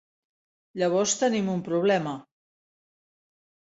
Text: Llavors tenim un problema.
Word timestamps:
Llavors 0.83 1.13
tenim 1.21 1.53
un 1.57 1.63
problema. 1.69 2.15